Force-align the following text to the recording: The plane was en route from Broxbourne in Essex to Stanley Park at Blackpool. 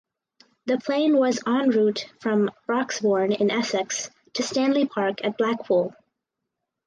The 0.65 0.79
plane 0.79 1.15
was 1.15 1.43
en 1.45 1.69
route 1.69 2.07
from 2.21 2.49
Broxbourne 2.67 3.33
in 3.39 3.51
Essex 3.51 4.09
to 4.33 4.41
Stanley 4.41 4.87
Park 4.87 5.23
at 5.23 5.37
Blackpool. 5.37 5.93